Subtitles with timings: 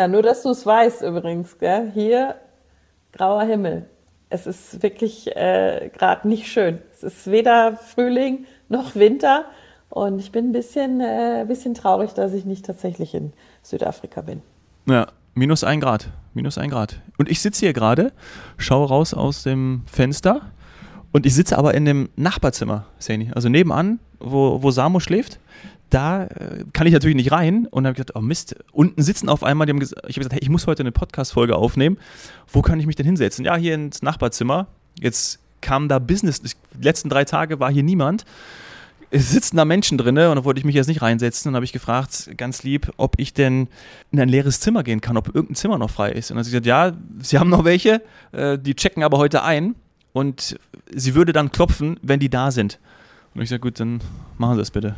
[0.00, 1.90] Ja, nur dass du es weißt übrigens, gell?
[1.92, 2.36] hier
[3.12, 3.84] grauer Himmel.
[4.30, 6.78] Es ist wirklich äh, gerade nicht schön.
[6.90, 9.44] Es ist weder Frühling noch Winter
[9.90, 14.40] und ich bin ein bisschen, äh, bisschen traurig, dass ich nicht tatsächlich in Südafrika bin.
[14.86, 16.08] Ja, minus ein Grad.
[16.32, 17.02] Minus ein Grad.
[17.18, 18.10] Und ich sitze hier gerade,
[18.56, 20.50] schaue raus aus dem Fenster
[21.12, 23.32] und ich sitze aber in dem Nachbarzimmer, Sani.
[23.34, 25.40] Also nebenan, wo, wo Samo schläft
[25.90, 29.42] da äh, kann ich natürlich nicht rein und habe gesagt, oh Mist, unten sitzen auf
[29.42, 31.98] einmal, die haben gesagt, ich habe gesagt, hey, ich muss heute eine Podcast-Folge aufnehmen.
[32.48, 33.44] Wo kann ich mich denn hinsetzen?
[33.44, 34.68] Ja, hier ins Nachbarzimmer.
[34.98, 38.24] Jetzt kam da Business, die letzten drei Tage war hier niemand.
[39.12, 41.64] Es sitzen da Menschen drin und da wollte ich mich jetzt nicht reinsetzen und habe
[41.64, 43.66] ich gefragt, ganz lieb, ob ich denn
[44.12, 46.30] in ein leeres Zimmer gehen kann, ob irgendein Zimmer noch frei ist.
[46.30, 49.42] Und dann hat sie gesagt, ja, sie haben noch welche, äh, die checken aber heute
[49.42, 49.74] ein
[50.12, 50.56] und
[50.94, 52.78] sie würde dann klopfen, wenn die da sind.
[53.34, 54.00] Und ich sage, gut, dann
[54.38, 54.94] machen Sie das bitte.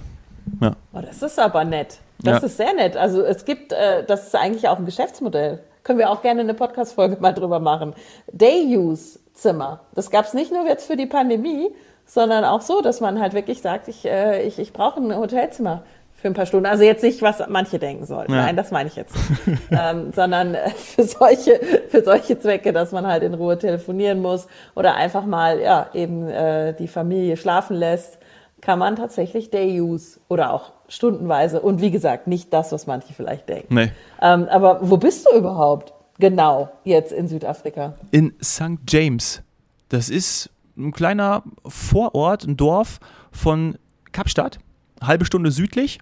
[0.60, 0.76] Ja.
[0.92, 1.98] Oh, das ist aber nett.
[2.22, 2.46] Das ja.
[2.46, 2.96] ist sehr nett.
[2.96, 5.60] Also es gibt, äh, das ist eigentlich auch ein Geschäftsmodell.
[5.82, 7.94] Können wir auch gerne eine Podcast-Folge mal drüber machen.
[8.32, 9.80] Day-Use-Zimmer.
[9.94, 11.70] Das gab es nicht nur jetzt für die Pandemie,
[12.06, 15.82] sondern auch so, dass man halt wirklich sagt, ich, äh, ich, ich brauche ein Hotelzimmer
[16.14, 16.66] für ein paar Stunden.
[16.66, 18.32] Also jetzt nicht, was manche denken sollten.
[18.32, 18.42] Ja.
[18.42, 19.60] Nein, das meine ich jetzt nicht.
[19.72, 24.46] ähm, sondern äh, für solche, für solche Zwecke, dass man halt in Ruhe telefonieren muss
[24.76, 28.18] oder einfach mal, ja, eben äh, die Familie schlafen lässt
[28.62, 33.12] kann man tatsächlich Day Use oder auch stundenweise und wie gesagt, nicht das, was manche
[33.12, 33.74] vielleicht denken.
[33.74, 33.92] Nee.
[34.22, 37.94] Ähm, aber wo bist du überhaupt genau jetzt in Südafrika?
[38.12, 38.78] In St.
[38.88, 39.42] James.
[39.88, 43.00] Das ist ein kleiner Vorort, ein Dorf
[43.32, 43.76] von
[44.12, 44.58] Kapstadt,
[45.02, 45.98] halbe Stunde südlich,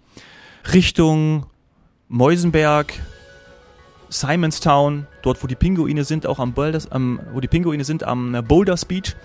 [0.73, 1.47] Richtung
[2.09, 2.93] Meusenberg,
[4.11, 8.45] Simonstown, dort wo die Pinguine sind, auch am Boulders, am, wo die Pinguine sind, am
[8.47, 9.17] Boulders Beach.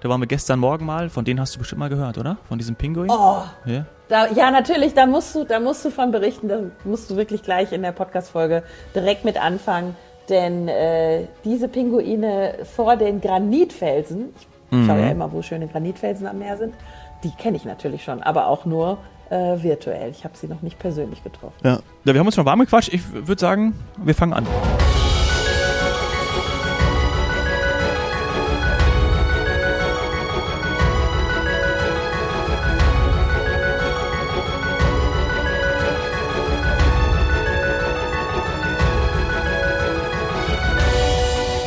[0.00, 1.08] Da waren wir gestern Morgen mal.
[1.08, 2.36] Von denen hast du bestimmt mal gehört, oder?
[2.48, 3.10] Von diesem Pinguin?
[3.10, 3.38] Oh.
[3.64, 4.94] Ja, da, ja natürlich.
[4.94, 6.48] Da musst, du, da musst du von berichten.
[6.48, 8.62] Da musst du wirklich gleich in der Podcast-Folge
[8.94, 9.96] direkt mit anfangen.
[10.28, 14.34] Denn äh, diese Pinguine vor den Granitfelsen,
[14.70, 14.86] ich mhm.
[14.86, 16.74] schaue ja immer, wo schöne Granitfelsen am Meer sind,
[17.22, 18.98] die kenne ich natürlich schon, aber auch nur
[19.30, 20.10] äh, virtuell.
[20.10, 21.56] Ich habe sie noch nicht persönlich getroffen.
[21.62, 21.80] Ja.
[22.04, 22.92] ja, wir haben uns schon warm gequatscht.
[22.92, 24.46] Ich würde sagen, wir fangen an.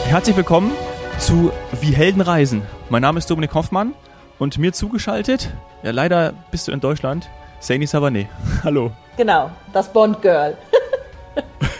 [0.07, 0.72] Herzlich willkommen
[1.19, 1.51] zu
[1.81, 2.62] Wie Helden reisen.
[2.89, 3.94] Mein Name ist Dominik Hoffmann
[4.39, 5.53] und mir zugeschaltet,
[5.84, 7.29] ja leider bist du in Deutschland,
[7.59, 8.28] Saini Savané.
[8.63, 8.91] Hallo.
[9.18, 10.56] Genau, das Bond Girl.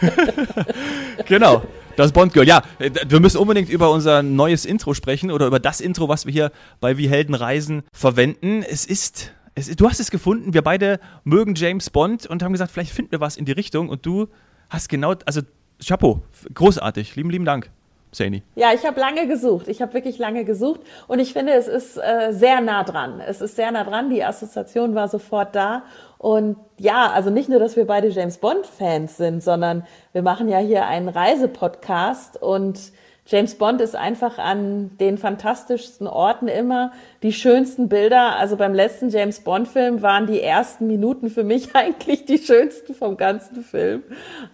[1.26, 1.62] genau,
[1.96, 2.46] das Bond Girl.
[2.46, 6.32] Ja, wir müssen unbedingt über unser neues Intro sprechen oder über das Intro, was wir
[6.32, 8.62] hier bei Wie Helden reisen verwenden.
[8.62, 12.70] Es ist es, du hast es gefunden, wir beide mögen James Bond und haben gesagt,
[12.70, 14.28] vielleicht finden wir was in die Richtung und du
[14.70, 15.42] hast genau, also
[15.84, 16.22] Chapeau,
[16.54, 17.70] großartig, lieben, lieben Dank.
[18.12, 18.42] Saini?
[18.54, 19.68] Ja, ich habe lange gesucht.
[19.68, 23.20] Ich habe wirklich lange gesucht und ich finde, es ist äh, sehr nah dran.
[23.20, 24.10] Es ist sehr nah dran.
[24.10, 25.82] Die Assoziation war sofort da.
[26.18, 30.58] Und ja, also nicht nur, dass wir beide James Bond-Fans sind, sondern wir machen ja
[30.58, 32.92] hier einen Reisepodcast und
[33.30, 38.36] James Bond ist einfach an den fantastischsten Orten immer die schönsten Bilder.
[38.36, 42.94] Also beim letzten James Bond Film waren die ersten Minuten für mich eigentlich die schönsten
[42.94, 44.02] vom ganzen Film.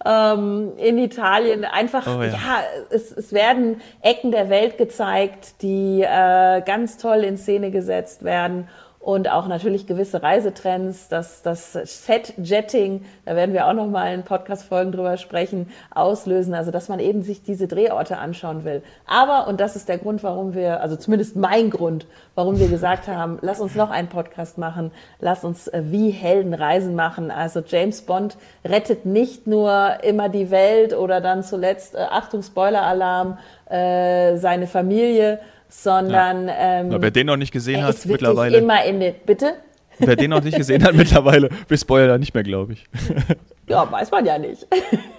[0.05, 6.01] Ähm, in Italien einfach, oh, ja, ja es, es, werden Ecken der Welt gezeigt, die
[6.01, 8.67] äh, ganz toll in Szene gesetzt werden
[9.05, 14.23] und auch natürlich gewisse Reisetrends, das, das Set-Jetting, da werden wir auch noch mal in
[14.23, 18.81] Podcast-Folgen drüber sprechen, auslösen, also dass man eben sich diese Drehorte anschauen will.
[19.05, 23.07] Aber, und das ist der Grund, warum wir, also zumindest mein Grund, warum wir gesagt
[23.07, 24.89] haben, lass uns noch einen Podcast machen,
[25.19, 27.29] lass uns äh, wie Helden Reisen machen.
[27.29, 28.37] Also James Bond
[28.67, 33.37] rettet nicht nur immer die Welt oder dann zuletzt, äh, Achtung, Spoiler-Alarm,
[33.69, 36.47] äh, seine Familie, sondern.
[36.47, 36.79] Ja.
[36.81, 38.57] Ähm, wer den noch nicht gesehen hat, mittlerweile.
[38.57, 39.55] Immer in den, bitte?
[39.99, 42.85] Wer den noch nicht gesehen hat, mittlerweile, wir spoilern nicht mehr, glaube ich.
[43.67, 44.67] Ja, weiß man ja nicht.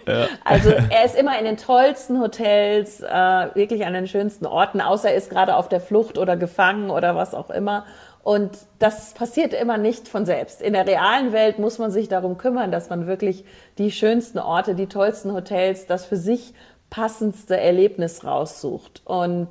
[0.07, 0.29] Ja.
[0.45, 3.07] Also er ist immer in den tollsten Hotels, äh,
[3.55, 7.17] wirklich an den schönsten Orten, außer er ist gerade auf der Flucht oder gefangen oder
[7.17, 7.85] was auch immer.
[8.23, 10.63] Und das passiert immer nicht von selbst.
[10.63, 13.45] In der realen Welt muss man sich darum kümmern, dass man wirklich
[13.79, 16.55] die schönsten Orte, die tollsten Hotels, das für sich
[16.89, 19.03] passendste Erlebnis raussucht.
[19.05, 19.49] Und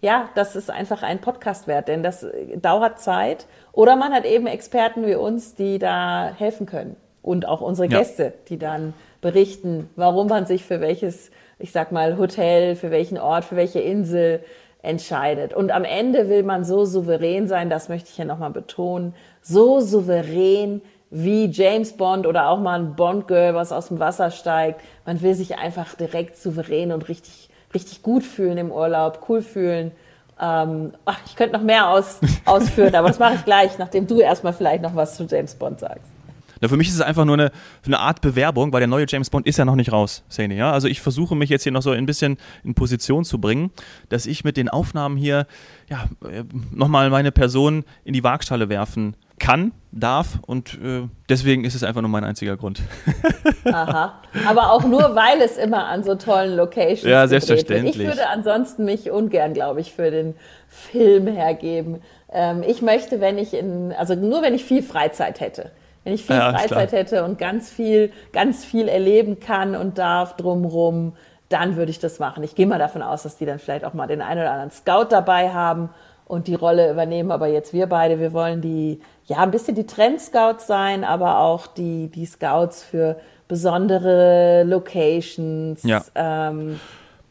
[0.00, 2.26] ja, das ist einfach ein Podcast wert, denn das
[2.56, 3.46] dauert Zeit.
[3.72, 6.96] Oder man hat eben Experten wie uns, die da helfen können.
[7.22, 8.32] Und auch unsere Gäste, ja.
[8.48, 13.44] die dann berichten, warum man sich für welches, ich sag mal, Hotel, für welchen Ort,
[13.44, 14.44] für welche Insel
[14.82, 15.52] entscheidet.
[15.52, 19.80] Und am Ende will man so souverän sein, das möchte ich ja nochmal betonen, so
[19.80, 24.80] souverän, wie James Bond oder auch mal ein Bond-Girl, was aus dem Wasser steigt.
[25.04, 27.45] Man will sich einfach direkt souverän und richtig,
[27.76, 29.92] richtig gut fühlen im Urlaub, cool fühlen.
[30.40, 34.20] Ähm, ach, ich könnte noch mehr aus, ausführen, aber das mache ich gleich, nachdem du
[34.20, 36.10] erstmal vielleicht noch was zu James Bond sagst.
[36.60, 37.52] Na, für mich ist es einfach nur eine,
[37.84, 40.54] eine Art Bewerbung, weil der neue James Bond ist ja noch nicht raus, Sani.
[40.54, 40.72] Ja?
[40.72, 43.70] Also ich versuche mich jetzt hier noch so ein bisschen in Position zu bringen,
[44.08, 45.46] dass ich mit den Aufnahmen hier
[45.90, 51.74] ja, äh, nochmal meine Person in die Waagschale werfen kann, darf und äh, deswegen ist
[51.74, 52.80] es einfach nur mein einziger Grund.
[53.64, 54.20] Aha.
[54.46, 57.98] Aber auch nur, weil es immer an so tollen Locations Ja, selbstverständlich.
[57.98, 58.08] Wird.
[58.08, 60.34] Ich würde ansonsten mich ungern, glaube ich, für den
[60.68, 62.02] Film hergeben.
[62.30, 65.70] Ähm, ich möchte, wenn ich in, also nur wenn ich viel Freizeit hätte.
[66.04, 70.36] Wenn ich viel ja, Freizeit hätte und ganz viel, ganz viel erleben kann und darf
[70.36, 71.14] drumrum,
[71.48, 72.44] dann würde ich das machen.
[72.44, 74.70] Ich gehe mal davon aus, dass die dann vielleicht auch mal den einen oder anderen
[74.70, 75.90] Scout dabei haben
[76.26, 77.30] und die Rolle übernehmen.
[77.30, 81.66] Aber jetzt wir beide, wir wollen die, ja, ein bisschen die Trend-Scouts sein, aber auch
[81.66, 83.18] die, die Scouts für
[83.48, 85.82] besondere Locations.
[85.84, 86.04] Ja.
[86.14, 86.80] Ähm,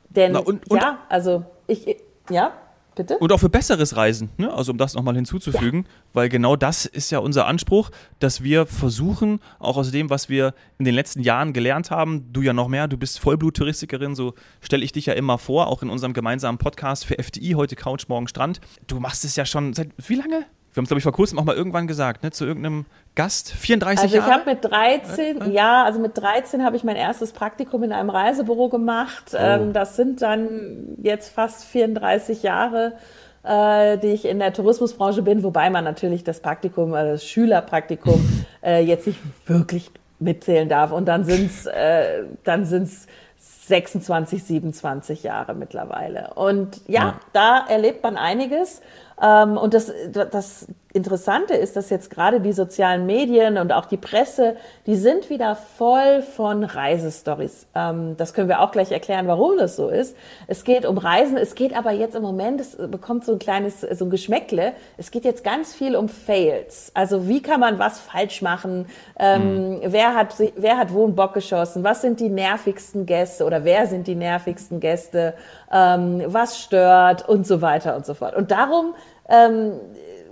[0.09, 1.97] denn, Na und, und, ja, also ich,
[2.30, 2.51] ja.
[2.95, 3.18] Bitte?
[3.18, 4.53] Und auch für besseres Reisen, ne?
[4.53, 5.89] also um das nochmal hinzuzufügen, ja.
[6.13, 10.53] weil genau das ist ja unser Anspruch, dass wir versuchen, auch aus dem, was wir
[10.80, 14.86] in den letzten Jahren gelernt haben, du ja noch mehr, du bist Vollblut-Touristikerin, so stelle
[14.86, 18.27] ich dich ja immer vor, auch in unserem gemeinsamen Podcast für FDI, heute Couch, morgen
[18.27, 18.62] Strand.
[18.88, 20.45] Du machst es ja schon seit wie lange?
[20.75, 22.86] Wir haben es, glaube ich, vor kurzem auch mal irgendwann gesagt, ne, zu irgendeinem
[23.16, 24.30] Gast, 34 also Jahre.
[24.30, 25.54] Also ich habe mit 13, äh, äh.
[25.54, 29.31] ja, also mit 13 habe ich mein erstes Praktikum in einem Reisebüro gemacht.
[29.31, 29.38] Oh.
[29.39, 32.92] Ähm, das sind dann jetzt fast 34 Jahre,
[33.44, 38.45] äh, die ich in der Tourismusbranche bin, wobei man natürlich das Praktikum, also das Schülerpraktikum,
[38.62, 39.89] äh, jetzt nicht wirklich
[40.19, 40.92] mitzählen darf.
[40.92, 43.07] Und dann sind's, äh, dann sind's
[43.38, 46.33] 26, 27 Jahre mittlerweile.
[46.36, 48.81] Und ja, ja, da erlebt man einiges.
[49.22, 53.97] Ähm, und das, das Interessante ist, dass jetzt gerade die sozialen Medien und auch die
[53.97, 54.56] Presse,
[54.86, 57.68] die sind wieder voll von Reisestories.
[57.75, 60.15] Ähm, das können wir auch gleich erklären, warum das so ist.
[60.47, 63.81] Es geht um Reisen, es geht aber jetzt im Moment, es bekommt so ein kleines,
[63.81, 64.71] so ein Geschmäckle.
[64.95, 66.92] Es geht jetzt ganz viel um Fails.
[66.94, 68.86] Also wie kann man was falsch machen?
[69.19, 69.80] Ähm, mhm.
[69.83, 71.83] wer hat, wer hat wo einen Bock geschossen?
[71.83, 75.33] Was sind die nervigsten Gäste oder wer sind die nervigsten Gäste?
[75.69, 78.33] Ähm, was stört und so weiter und so fort.
[78.33, 78.95] Und darum,
[79.27, 79.74] ähm,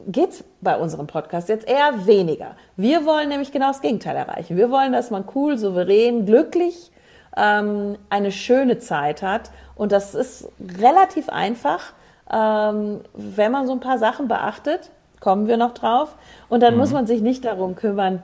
[0.08, 2.56] geht es bei unserem Podcast jetzt eher weniger.
[2.76, 4.58] Wir wollen nämlich genau das Gegenteil erreichen.
[4.58, 6.92] Wir wollen, dass man cool, souverän, glücklich
[7.36, 9.52] ähm, eine schöne Zeit hat.
[9.76, 11.94] Und das ist relativ einfach,
[12.32, 14.92] ähm, wenn man so ein paar Sachen beachtet.
[15.20, 16.16] Kommen wir noch drauf.
[16.50, 16.80] Und dann mhm.
[16.80, 18.24] muss man sich nicht darum kümmern,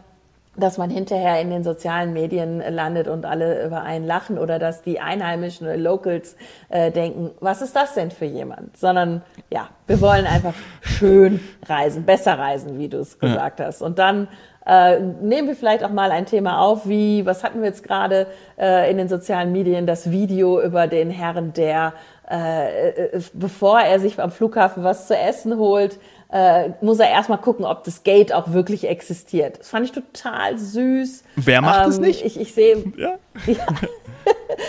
[0.55, 4.81] dass man hinterher in den sozialen Medien landet und alle über einen lachen oder dass
[4.81, 6.35] die Einheimischen oder Locals
[6.69, 8.75] äh, denken, was ist das denn für jemand?
[8.77, 13.67] Sondern ja, wir wollen einfach schön reisen, besser reisen, wie du es gesagt ja.
[13.67, 13.81] hast.
[13.81, 14.27] Und dann
[14.65, 18.27] äh, nehmen wir vielleicht auch mal ein Thema auf, wie, was hatten wir jetzt gerade
[18.59, 21.93] äh, in den sozialen Medien, das Video über den Herrn, der,
[22.29, 25.99] äh, äh bevor er sich am Flughafen was zu essen holt,
[26.31, 29.59] äh, muss er erstmal gucken, ob das Gate auch wirklich existiert.
[29.59, 31.23] Das fand ich total süß.
[31.35, 32.25] Wer macht ähm, es nicht?
[32.25, 32.83] Ich, ich sehe.
[32.97, 33.15] Ja.
[33.45, 33.55] ja.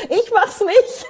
[0.08, 1.06] ich mach's nicht.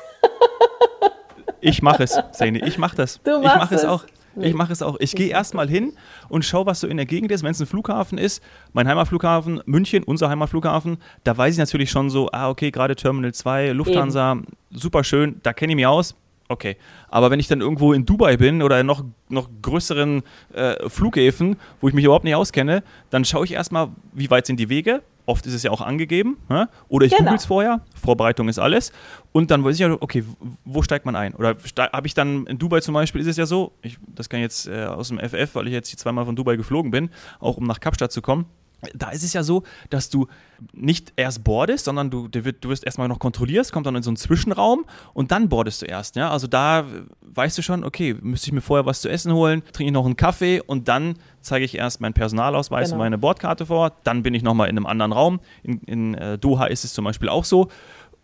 [1.60, 2.62] ich mache es, Sani.
[2.64, 3.20] Ich mach das.
[3.22, 4.04] Du machst ich mache es auch.
[4.36, 4.96] Ich mache es auch.
[5.00, 5.92] Ich gehe erstmal hin
[6.28, 7.42] und schaue, was so in der Gegend ist.
[7.42, 8.42] Wenn es ein Flughafen ist,
[8.72, 13.34] mein Heimatflughafen, München, unser Heimatflughafen, da weiß ich natürlich schon so, ah, okay, gerade Terminal
[13.34, 14.46] 2, Lufthansa, Eben.
[14.70, 16.14] super schön, da kenne ich mich aus,
[16.50, 16.76] Okay.
[17.08, 21.56] Aber wenn ich dann irgendwo in Dubai bin oder in noch, noch größeren äh, Flughäfen,
[21.80, 25.02] wo ich mich überhaupt nicht auskenne, dann schaue ich erstmal, wie weit sind die Wege.
[25.26, 26.38] Oft ist es ja auch angegeben.
[26.50, 26.68] Ja?
[26.88, 27.22] Oder ich genau.
[27.22, 27.82] google es vorher.
[27.94, 28.90] Vorbereitung ist alles.
[29.30, 30.24] Und dann weiß ich ja, okay,
[30.64, 31.36] wo steigt man ein?
[31.36, 31.54] Oder
[31.92, 34.44] habe ich dann in Dubai zum Beispiel, ist es ja so, ich, das kann ich
[34.44, 37.66] jetzt äh, aus dem FF, weil ich jetzt zweimal von Dubai geflogen bin, auch um
[37.68, 38.46] nach Kapstadt zu kommen
[38.94, 40.26] da ist es ja so, dass du
[40.72, 44.16] nicht erst boardest, sondern du, du, wirst erstmal noch kontrollierst, kommt dann in so einen
[44.16, 44.84] Zwischenraum
[45.14, 46.16] und dann boardest du erst.
[46.16, 46.30] Ja?
[46.30, 46.84] Also da
[47.22, 50.04] weißt du schon, okay, müsste ich mir vorher was zu essen holen, trinke ich noch
[50.04, 52.96] einen Kaffee und dann zeige ich erst meinen Personalausweis genau.
[52.96, 53.92] und meine Bordkarte vor.
[54.04, 55.40] Dann bin ich nochmal in einem anderen Raum.
[55.62, 57.68] In, in äh, Doha ist es zum Beispiel auch so.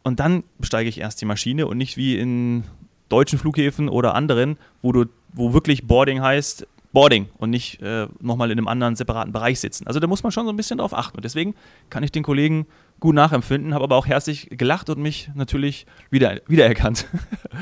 [0.02, 2.64] Und dann besteige ich erst die Maschine und nicht wie in
[3.08, 8.50] deutschen Flughäfen oder anderen, wo du, wo wirklich Boarding heißt, Boarding und nicht äh, nochmal
[8.50, 9.86] in einem anderen separaten Bereich sitzen.
[9.86, 11.18] Also da muss man schon so ein bisschen drauf achten.
[11.18, 11.54] Und deswegen
[11.90, 12.66] kann ich den Kollegen
[13.00, 17.06] gut nachempfinden, habe aber auch herzlich gelacht und mich natürlich wieder, wiedererkannt.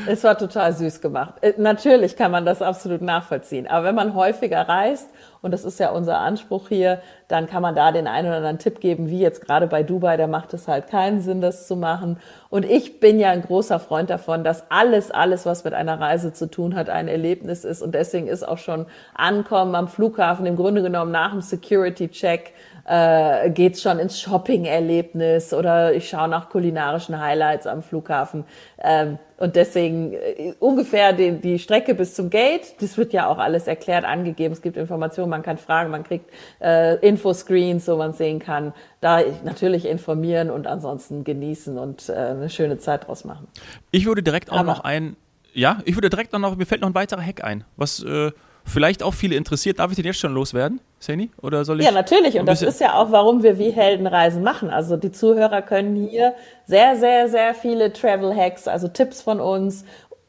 [0.08, 1.34] Es war total süß gemacht.
[1.40, 3.68] Äh, natürlich kann man das absolut nachvollziehen.
[3.68, 5.08] Aber wenn man häufiger reist,
[5.40, 8.58] und das ist ja unser Anspruch hier, dann kann man da den einen oder anderen
[8.58, 11.76] Tipp geben, wie jetzt gerade bei Dubai, da macht es halt keinen Sinn, das zu
[11.76, 12.18] machen.
[12.50, 16.32] Und ich bin ja ein großer Freund davon, dass alles, alles, was mit einer Reise
[16.32, 17.82] zu tun hat, ein Erlebnis ist.
[17.82, 22.52] Und deswegen ist auch schon Ankommen am Flughafen im Grunde genommen nach dem Security-Check
[22.84, 28.44] äh, geht's schon ins Shopping-Erlebnis oder ich schaue nach kulinarischen Highlights am Flughafen.
[28.82, 33.38] Ähm, und deswegen äh, ungefähr die, die Strecke bis zum Gate, das wird ja auch
[33.38, 34.52] alles erklärt, angegeben.
[34.52, 38.74] Es gibt Informationen, man kann fragen, man kriegt äh, Infoscreens, wo man sehen kann.
[39.00, 43.48] Da natürlich informieren und ansonsten genießen und äh, eine schöne Zeit draus machen.
[43.90, 45.16] Ich würde direkt auch Aber, noch ein,
[45.52, 48.30] ja, ich würde direkt noch, mir fällt noch ein weiterer Hack ein, was äh,
[48.64, 49.78] vielleicht auch viele interessiert.
[49.78, 51.30] Darf ich den jetzt schon loswerden, Sani?
[51.42, 51.86] Oder soll ich?
[51.86, 52.38] Ja, natürlich.
[52.38, 54.70] Und das ist ja auch, warum wir wie Heldenreisen machen.
[54.70, 56.34] Also die Zuhörer können hier
[56.66, 59.84] sehr, sehr, sehr viele Travel Hacks, also Tipps von uns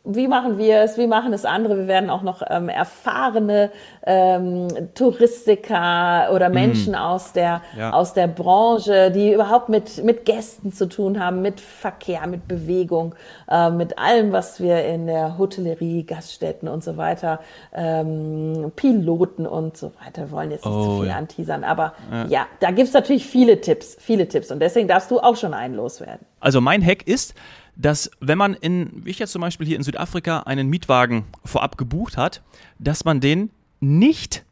[0.05, 1.77] wie machen wir es, wie machen es andere.
[1.77, 3.71] Wir werden auch noch ähm, erfahrene
[4.05, 6.95] ähm, Touristiker oder Menschen mm.
[6.95, 7.91] aus, der, ja.
[7.91, 13.15] aus der Branche, die überhaupt mit, mit Gästen zu tun haben, mit Verkehr, mit Bewegung,
[13.49, 17.39] äh, mit allem, was wir in der Hotellerie, Gaststätten und so weiter,
[17.73, 21.15] ähm, Piloten und so weiter, wollen jetzt nicht oh, zu viel ja.
[21.17, 21.63] anteasern.
[21.63, 24.51] Aber ja, ja da gibt's natürlich viele Tipps, viele Tipps.
[24.51, 26.25] Und deswegen darfst du auch schon einen loswerden.
[26.39, 27.33] Also mein Hack ist,
[27.75, 31.77] dass wenn man in, wie ich jetzt zum Beispiel hier in Südafrika, einen Mietwagen vorab
[31.77, 32.41] gebucht hat,
[32.79, 34.45] dass man den nicht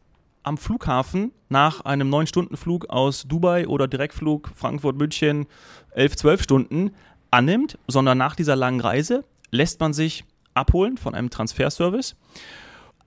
[0.43, 5.47] am Flughafen nach einem 9-Stunden-Flug aus Dubai oder Direktflug Frankfurt-München
[5.91, 6.91] 11, 12 Stunden
[7.31, 12.15] annimmt, sondern nach dieser langen Reise lässt man sich abholen von einem Transferservice.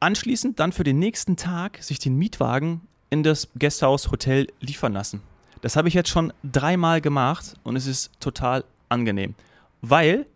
[0.01, 2.81] Anschließend dann für den nächsten Tag sich den Mietwagen
[3.11, 5.23] in das Guesthouse Hotel liefern lassen.
[5.61, 9.35] Das habe ich jetzt schon dreimal gemacht und es ist total angenehm
[9.83, 10.26] weil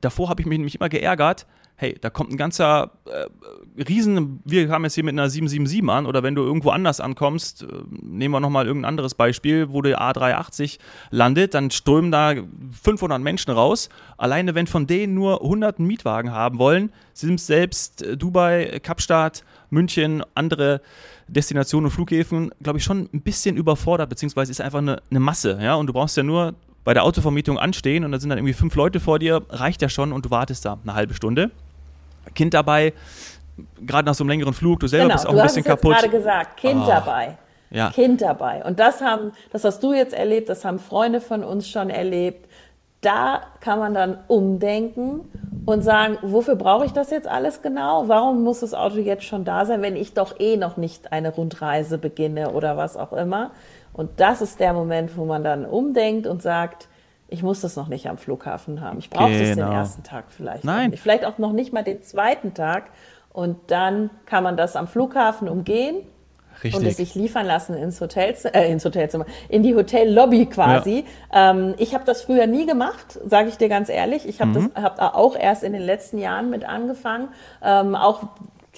[0.00, 1.46] davor habe ich mich nämlich immer geärgert,
[1.80, 6.04] hey, da kommt ein ganzer äh, Riesen, wir kamen jetzt hier mit einer 777 an
[6.04, 9.98] oder wenn du irgendwo anders ankommst, äh, nehmen wir nochmal irgendein anderes Beispiel, wo der
[9.98, 10.78] A380
[11.10, 12.34] landet, dann strömen da
[12.82, 13.88] 500 Menschen raus.
[14.18, 19.42] Alleine wenn von denen nur 100 einen Mietwagen haben wollen, sind selbst äh, Dubai, Kapstadt,
[19.70, 20.82] München, andere
[21.28, 25.58] Destinationen und Flughäfen, glaube ich, schon ein bisschen überfordert, beziehungsweise ist einfach eine, eine Masse,
[25.62, 28.54] ja, und du brauchst ja nur bei der Autovermietung anstehen und da sind dann irgendwie
[28.54, 31.50] fünf Leute vor dir, reicht ja schon und du wartest da eine halbe Stunde.
[32.34, 32.92] Kind dabei,
[33.80, 35.92] gerade nach so einem längeren Flug, du selber genau, bist auch ein bisschen kaputt.
[35.92, 37.36] Du hast gerade gesagt, Kind oh, dabei.
[37.70, 37.90] Ja.
[37.90, 38.64] Kind dabei.
[38.64, 42.48] Und das haben, das hast du jetzt erlebt, das haben Freunde von uns schon erlebt.
[43.00, 45.20] Da kann man dann umdenken
[45.64, 48.08] und sagen, wofür brauche ich das jetzt alles genau?
[48.08, 51.32] Warum muss das Auto jetzt schon da sein, wenn ich doch eh noch nicht eine
[51.32, 53.52] Rundreise beginne oder was auch immer?
[54.00, 56.88] Und das ist der Moment, wo man dann umdenkt und sagt,
[57.28, 58.98] ich muss das noch nicht am Flughafen haben.
[58.98, 59.38] Ich brauche genau.
[59.38, 59.72] das den genau.
[59.72, 60.64] ersten Tag vielleicht.
[60.64, 60.96] Nein.
[60.96, 62.84] Vielleicht auch noch nicht mal den zweiten Tag.
[63.30, 65.96] Und dann kann man das am Flughafen umgehen
[66.64, 66.80] Richtig.
[66.80, 71.04] und es sich liefern lassen ins Hotelzimmer, äh, ins Hotelzimmer, in die Hotellobby quasi.
[71.30, 71.50] Ja.
[71.50, 74.26] Ähm, ich habe das früher nie gemacht, sage ich dir ganz ehrlich.
[74.26, 74.70] Ich habe mhm.
[74.74, 77.28] das hab auch erst in den letzten Jahren mit angefangen,
[77.62, 78.22] ähm, auch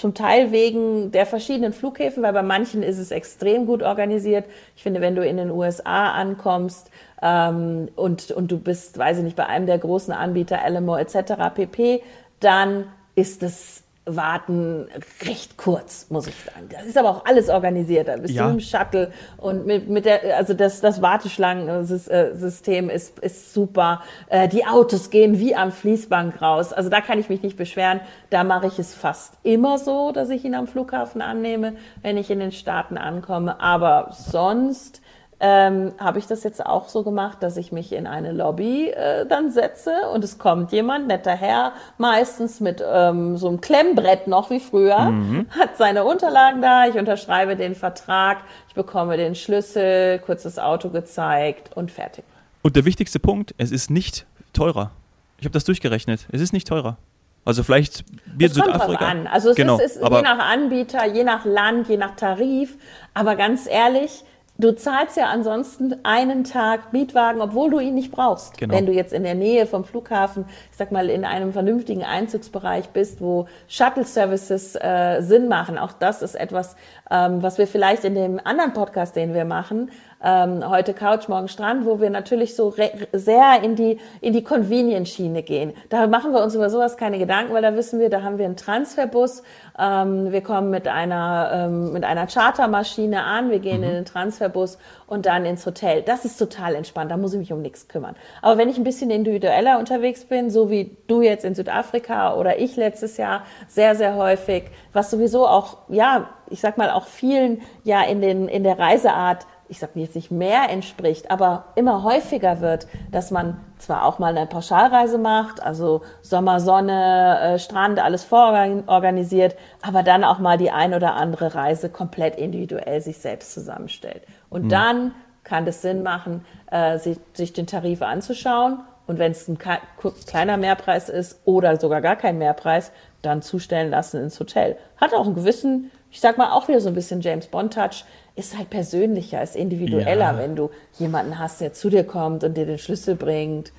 [0.02, 4.46] zum Teil wegen der verschiedenen Flughäfen, weil bei manchen ist es extrem gut organisiert.
[4.74, 6.90] Ich finde, wenn du in den USA ankommst
[7.22, 11.54] ähm, und, und du bist, weiß ich nicht, bei einem der großen Anbieter, Alamo etc.
[11.54, 12.02] pp.,
[12.40, 14.88] dann ist es Warten
[15.24, 16.68] recht kurz, muss ich sagen.
[16.70, 18.08] Das ist aber auch alles organisiert.
[18.08, 18.46] Da bist ja.
[18.46, 24.02] du im Shuttle und mit, mit der, also das, das Warteschlangensystem ist, ist super.
[24.28, 26.72] Äh, die Autos gehen wie am Fließbank raus.
[26.72, 28.00] Also da kann ich mich nicht beschweren.
[28.30, 32.30] Da mache ich es fast immer so, dass ich ihn am Flughafen annehme, wenn ich
[32.30, 33.60] in den Staaten ankomme.
[33.60, 35.01] Aber sonst
[35.44, 39.26] ähm, habe ich das jetzt auch so gemacht, dass ich mich in eine Lobby äh,
[39.26, 44.50] dann setze und es kommt jemand, netter Herr, meistens mit ähm, so einem Klemmbrett noch
[44.50, 45.48] wie früher, mhm.
[45.58, 50.90] hat seine Unterlagen da, ich unterschreibe den Vertrag, ich bekomme den Schlüssel, kurz das Auto
[50.90, 52.24] gezeigt und fertig.
[52.62, 54.92] Und der wichtigste Punkt, es ist nicht teurer.
[55.38, 56.28] Ich habe das durchgerechnet.
[56.30, 56.98] Es ist nicht teurer.
[57.44, 58.04] Also vielleicht
[58.36, 58.86] wir es Südafrika.
[58.86, 59.26] Kommt an.
[59.26, 62.76] Also es genau, ist, ist je nach Anbieter, je nach Land, je nach Tarif.
[63.12, 64.22] Aber ganz ehrlich,
[64.62, 68.58] Du zahlst ja ansonsten einen Tag Mietwagen, obwohl du ihn nicht brauchst.
[68.58, 68.72] Genau.
[68.72, 72.90] Wenn du jetzt in der Nähe vom Flughafen, ich sag mal, in einem vernünftigen Einzugsbereich
[72.90, 75.78] bist, wo Shuttle-Services äh, Sinn machen.
[75.78, 76.76] Auch das ist etwas,
[77.10, 79.90] ähm, was wir vielleicht in dem anderen Podcast, den wir machen,
[80.22, 82.74] ähm, heute Couch, morgen Strand, wo wir natürlich so
[83.12, 85.72] sehr in die, in die Convenience-Schiene gehen.
[85.88, 88.44] Da machen wir uns über sowas keine Gedanken, weil da wissen wir, da haben wir
[88.44, 89.42] einen Transferbus,
[89.78, 93.84] ähm, wir kommen mit einer, ähm, mit einer Chartermaschine an, wir gehen mhm.
[93.84, 96.02] in den Transferbus und dann ins Hotel.
[96.02, 98.14] Das ist total entspannt, da muss ich mich um nichts kümmern.
[98.40, 102.58] Aber wenn ich ein bisschen individueller unterwegs bin, so wie du jetzt in Südafrika oder
[102.58, 107.62] ich letztes Jahr sehr, sehr häufig, was sowieso auch, ja, ich sag mal auch vielen
[107.82, 112.60] ja in den, in der Reiseart ich sage jetzt nicht mehr entspricht, aber immer häufiger
[112.60, 118.22] wird, dass man zwar auch mal eine Pauschalreise macht, also Sommer, Sonne, äh, Strand, alles
[118.22, 124.24] vororganisiert, aber dann auch mal die ein oder andere Reise komplett individuell sich selbst zusammenstellt.
[124.50, 124.68] Und mhm.
[124.68, 128.80] dann kann es Sinn machen, äh, sich, sich den Tarif anzuschauen.
[129.06, 134.22] Und wenn es ein kleiner Mehrpreis ist oder sogar gar kein Mehrpreis, dann zustellen lassen
[134.22, 134.76] ins Hotel.
[134.98, 138.04] Hat auch einen gewissen, ich sag mal auch wieder so ein bisschen James Bond Touch,
[138.34, 140.38] ist halt persönlicher, ist individueller, ja.
[140.38, 143.72] wenn du jemanden hast, der zu dir kommt und dir den Schlüssel bringt.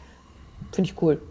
[0.71, 1.21] Finde ich cool.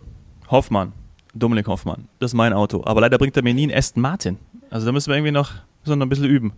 [0.51, 0.93] Hoffmann,
[1.35, 2.83] Dominik Hoffmann, das ist mein Auto.
[2.85, 4.39] Aber leider bringt er mir nie einen Aston Martin.
[4.71, 5.53] Also da müssen wir irgendwie noch,
[5.85, 6.53] noch ein bisschen üben.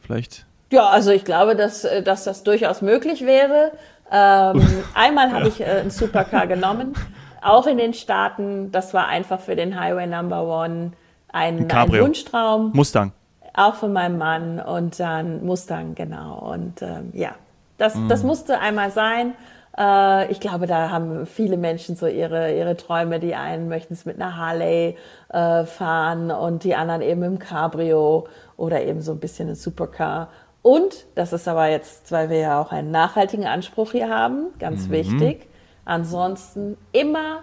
[0.00, 0.46] Vielleicht.
[0.70, 3.72] Ja, also ich glaube, dass, äh, dass das durchaus möglich wäre.
[4.10, 4.62] Ähm,
[4.94, 6.94] einmal habe ich äh, einen Supercar genommen,
[7.42, 8.70] auch in den Staaten.
[8.70, 10.92] Das war einfach für den Highway Number One
[11.32, 12.70] ein, ein Wunschtraum.
[12.74, 13.12] Mustang.
[13.54, 16.38] Auch von meinem Mann und dann Mustang, genau.
[16.52, 17.34] Und ähm, ja,
[17.78, 18.08] das, mm.
[18.08, 19.34] das musste einmal sein.
[19.76, 23.18] Äh, ich glaube, da haben viele Menschen so ihre, ihre Träume.
[23.18, 24.96] Die einen möchten es mit einer Harley
[25.30, 30.28] äh, fahren und die anderen eben im Cabrio oder eben so ein bisschen ein Supercar.
[30.62, 34.88] Und, das ist aber jetzt, weil wir ja auch einen nachhaltigen Anspruch hier haben, ganz
[34.88, 34.92] mhm.
[34.92, 35.48] wichtig,
[35.84, 37.40] ansonsten immer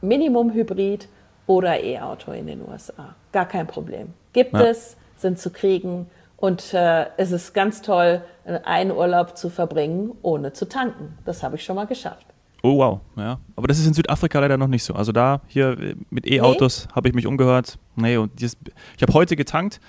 [0.00, 1.08] Minimum Hybrid
[1.46, 3.14] oder E-Auto in den USA.
[3.32, 4.12] Gar kein Problem.
[4.32, 4.66] Gibt ja.
[4.66, 6.06] es, sind zu kriegen
[6.36, 8.22] und äh, es ist ganz toll,
[8.64, 11.18] einen Urlaub zu verbringen, ohne zu tanken.
[11.24, 12.26] Das habe ich schon mal geschafft.
[12.62, 13.38] Oh wow, ja.
[13.56, 14.94] Aber das ist in Südafrika leider noch nicht so.
[14.94, 16.92] Also da hier äh, mit E-Autos nee.
[16.94, 17.78] habe ich mich umgehört.
[17.96, 19.80] Nee, und ich habe heute getankt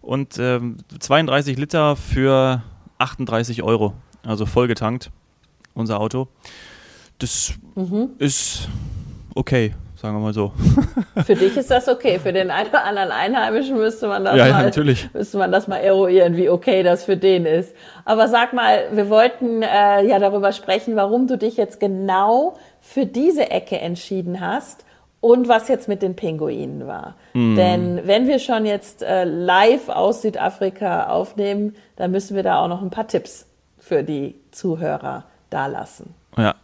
[0.00, 2.62] und ähm, 32 Liter für
[2.98, 3.92] 38 Euro.
[4.24, 5.10] Also voll getankt,
[5.74, 6.28] unser Auto.
[7.18, 8.10] Das mhm.
[8.18, 8.68] ist
[9.34, 9.74] okay,
[10.06, 10.52] sagen wir mal so.
[11.24, 12.20] Für dich ist das okay.
[12.20, 15.12] Für den einen oder anderen Einheimischen müsste man das, ja, mal, natürlich.
[15.12, 17.74] müsste man das mal eruieren, wie okay das für den ist.
[18.04, 23.04] Aber sag mal, wir wollten äh, ja darüber sprechen, warum du dich jetzt genau für
[23.04, 24.84] diese Ecke entschieden hast
[25.20, 27.16] und was jetzt mit den Pinguinen war.
[27.34, 27.56] Mm.
[27.56, 32.68] Denn wenn wir schon jetzt äh, live aus Südafrika aufnehmen, dann müssen wir da auch
[32.68, 33.46] noch ein paar Tipps
[33.80, 36.14] für die Zuhörer dalassen.
[36.36, 36.54] Ja,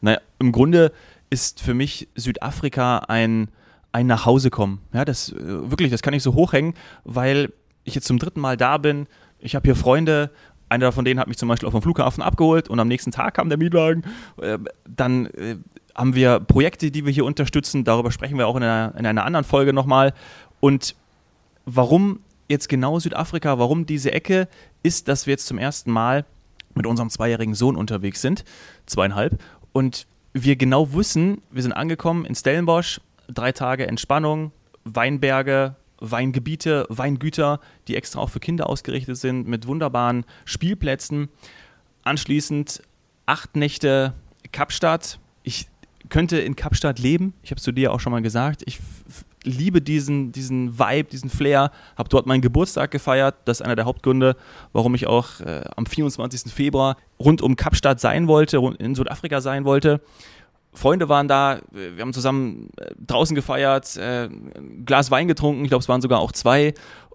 [0.00, 0.92] naja, im Grunde
[1.30, 3.48] ist für mich Südafrika ein,
[3.92, 4.78] ein Nachhausekommen.
[4.92, 7.52] Ja, das äh, wirklich, das kann ich so hochhängen, weil
[7.84, 9.06] ich jetzt zum dritten Mal da bin.
[9.38, 10.30] Ich habe hier Freunde,
[10.68, 13.34] einer von denen hat mich zum Beispiel auf dem Flughafen abgeholt und am nächsten Tag
[13.34, 14.04] kam der Mietwagen.
[14.40, 15.56] Äh, dann äh,
[15.94, 17.84] haben wir Projekte, die wir hier unterstützen.
[17.84, 20.12] Darüber sprechen wir auch in einer, in einer anderen Folge nochmal.
[20.60, 20.94] Und
[21.64, 24.48] warum jetzt genau Südafrika, warum diese Ecke,
[24.82, 26.24] ist, dass wir jetzt zum ersten Mal
[26.74, 28.44] mit unserem zweijährigen Sohn unterwegs sind,
[28.84, 29.40] zweieinhalb,
[29.72, 30.06] und
[30.42, 34.52] wir genau wissen, wir sind angekommen in Stellenbosch, drei Tage Entspannung,
[34.84, 41.28] Weinberge, Weingebiete, Weingüter, die extra auch für Kinder ausgerichtet sind, mit wunderbaren Spielplätzen.
[42.04, 42.82] Anschließend
[43.24, 44.12] acht Nächte
[44.52, 45.18] Kapstadt.
[45.42, 45.68] Ich
[46.08, 47.34] könnte in Kapstadt leben.
[47.42, 48.62] Ich habe es zu dir auch schon mal gesagt.
[48.66, 48.78] Ich
[49.46, 51.70] liebe diesen, diesen Vibe, diesen Flair.
[51.96, 53.36] Habe dort meinen Geburtstag gefeiert.
[53.44, 54.36] Das ist einer der Hauptgründe,
[54.72, 56.52] warum ich auch äh, am 24.
[56.52, 60.00] Februar rund um Kapstadt sein wollte, in Südafrika sein wollte.
[60.74, 64.28] Freunde waren da, wir haben zusammen äh, draußen gefeiert, äh,
[64.84, 66.74] Glas Wein getrunken, ich glaube, es waren sogar auch zwei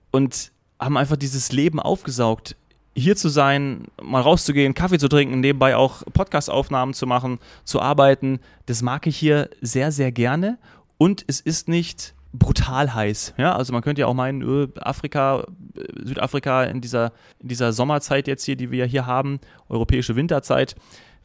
[0.09, 2.55] und haben einfach dieses Leben aufgesaugt
[2.95, 8.39] hier zu sein, mal rauszugehen, Kaffee zu trinken, nebenbei auch Podcast-Aufnahmen zu machen, zu arbeiten,
[8.65, 10.57] das mag ich hier sehr, sehr gerne.
[10.97, 13.33] Und es ist nicht brutal heiß.
[13.37, 17.73] Ja, also man könnte ja auch meinen, öh, Afrika, äh, Südafrika in dieser, in dieser
[17.73, 20.75] Sommerzeit jetzt hier, die wir hier haben, europäische Winterzeit,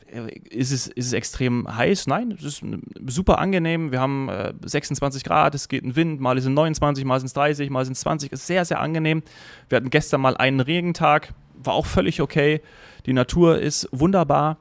[0.06, 2.06] äh, ist es, ist es extrem heiß?
[2.06, 2.62] Nein, es ist
[3.06, 3.92] super angenehm.
[3.92, 7.26] Wir haben äh, 26 Grad, es geht ein Wind, mal sind es 29, mal sind
[7.26, 8.32] es 30, mal sind es 20.
[8.32, 9.22] Es ist sehr, sehr angenehm.
[9.68, 12.60] Wir hatten gestern mal einen Regentag, war auch völlig okay.
[13.06, 14.58] Die Natur ist wunderbar.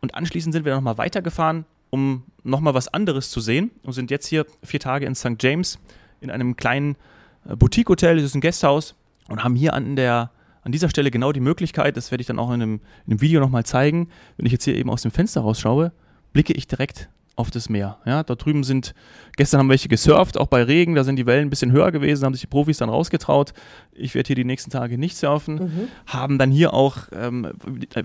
[0.00, 4.26] Und anschließend sind wir nochmal weitergefahren, um nochmal was anderes zu sehen und sind jetzt
[4.26, 5.36] hier vier Tage in St.
[5.40, 5.78] James
[6.20, 6.96] in einem kleinen
[7.48, 8.16] äh, Boutique-Hotel.
[8.16, 8.94] Das ist ein Gasthaus
[9.28, 10.30] und haben hier an der
[10.62, 13.20] an dieser Stelle genau die Möglichkeit, das werde ich dann auch in einem, in einem
[13.20, 15.92] Video nochmal zeigen, wenn ich jetzt hier eben aus dem Fenster rausschaue,
[16.32, 17.98] blicke ich direkt auf das Meer.
[18.04, 18.92] Ja, da drüben sind,
[19.36, 22.24] gestern haben welche gesurft, auch bei Regen, da sind die Wellen ein bisschen höher gewesen,
[22.24, 23.52] haben sich die Profis dann rausgetraut.
[23.92, 25.54] Ich werde hier die nächsten Tage nicht surfen.
[25.54, 25.88] Mhm.
[26.06, 27.52] Haben dann hier auch ähm,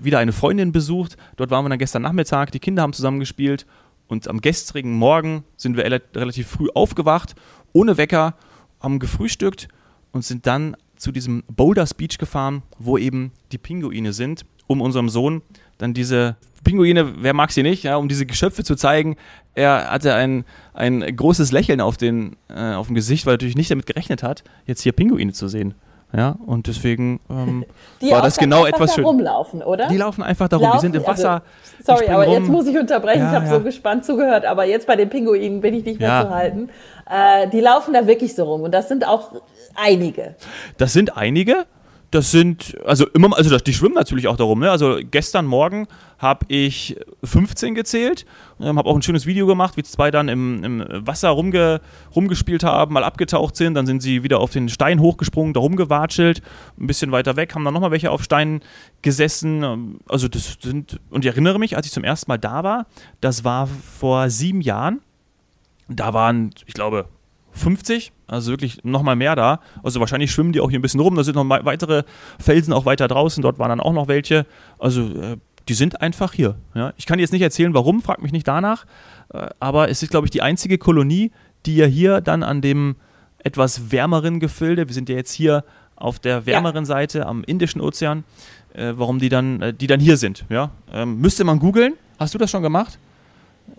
[0.00, 1.16] wieder eine Freundin besucht.
[1.36, 3.66] Dort waren wir dann gestern Nachmittag, die Kinder haben zusammen gespielt
[4.08, 7.34] und am gestrigen Morgen sind wir relativ früh aufgewacht,
[7.72, 8.34] ohne Wecker,
[8.80, 9.68] haben gefrühstückt
[10.12, 15.08] und sind dann zu diesem Boulders Beach gefahren, wo eben die Pinguine sind, um unserem
[15.08, 15.42] Sohn
[15.78, 19.16] dann diese Pinguine, wer mag sie nicht, ja, um diese Geschöpfe zu zeigen.
[19.54, 23.56] Er hatte ein, ein großes Lächeln auf, den, äh, auf dem Gesicht, weil er natürlich
[23.56, 25.74] nicht damit gerechnet hat, jetzt hier Pinguine zu sehen.
[26.14, 27.64] Ja, und deswegen ähm,
[28.10, 29.04] war das genau etwas schön.
[29.04, 29.88] Die rumlaufen, oder?
[29.88, 31.42] Die laufen einfach darum, laufen, die sind im Wasser.
[31.78, 32.34] Also, sorry, aber rum.
[32.34, 33.20] jetzt muss ich unterbrechen.
[33.22, 33.52] Ja, ich habe ja.
[33.52, 36.22] so gespannt zugehört, aber jetzt bei den Pinguinen bin ich nicht mehr ja.
[36.22, 36.68] zu halten.
[37.10, 39.30] Äh, die laufen da wirklich so rum und das sind auch
[39.74, 40.34] einige.
[40.76, 41.64] Das sind einige
[42.12, 44.60] das sind, also immer, also die schwimmen natürlich auch darum.
[44.60, 44.70] Ne?
[44.70, 48.26] Also gestern Morgen habe ich 15 gezählt,
[48.60, 51.80] ähm, habe auch ein schönes Video gemacht, wie zwei dann im, im Wasser rumge,
[52.14, 56.42] rumgespielt haben, mal abgetaucht sind, dann sind sie wieder auf den Stein hochgesprungen, da rumgewatschelt,
[56.78, 58.60] ein bisschen weiter weg, haben dann nochmal welche auf Steinen
[59.00, 59.62] gesessen.
[59.62, 62.86] Ähm, also das sind, und ich erinnere mich, als ich zum ersten Mal da war,
[63.22, 65.00] das war vor sieben Jahren,
[65.88, 67.06] da waren, ich glaube,
[67.52, 69.60] 50, also wirklich nochmal mehr da.
[69.82, 71.14] Also wahrscheinlich schwimmen die auch hier ein bisschen rum.
[71.14, 72.02] Da sind noch weitere
[72.38, 73.42] Felsen auch weiter draußen.
[73.42, 74.46] Dort waren dann auch noch welche.
[74.78, 75.36] Also äh,
[75.68, 76.56] die sind einfach hier.
[76.74, 76.92] Ja?
[76.96, 78.84] Ich kann jetzt nicht erzählen, warum, frag mich nicht danach.
[79.32, 81.30] Äh, aber es ist, glaube ich, die einzige Kolonie,
[81.66, 82.96] die ja hier dann an dem
[83.38, 85.64] etwas wärmeren Gefilde, wir sind ja jetzt hier
[85.96, 86.86] auf der wärmeren ja.
[86.86, 88.24] Seite am Indischen Ozean,
[88.74, 90.44] äh, warum die dann, äh, die dann hier sind.
[90.48, 90.70] Ja?
[90.92, 91.94] Ähm, müsste man googeln.
[92.18, 92.98] Hast du das schon gemacht?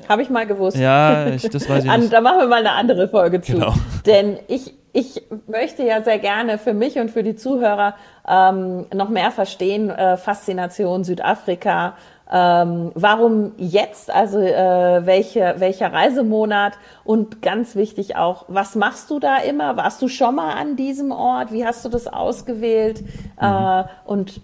[0.08, 0.78] Habe ich mal gewusst.
[0.78, 2.14] Ja, ich, das weiß ich nicht.
[2.14, 3.54] da machen wir mal eine andere Folge zu.
[3.54, 3.74] Genau.
[4.06, 7.96] Denn ich, ich möchte ja sehr gerne für mich und für die Zuhörer
[8.28, 11.96] ähm, noch mehr verstehen, äh, Faszination Südafrika.
[12.32, 14.10] Ähm, warum jetzt?
[14.10, 16.74] Also äh, welche, welcher Reisemonat?
[17.04, 19.78] Und ganz wichtig auch, was machst du da immer?
[19.78, 21.52] Warst du schon mal an diesem Ort?
[21.52, 23.02] Wie hast du das ausgewählt?
[23.02, 23.08] Mhm.
[23.40, 24.42] Äh, und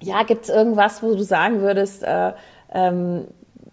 [0.00, 2.32] ja, gibt es irgendwas, wo du sagen würdest, äh,
[2.72, 3.26] ähm,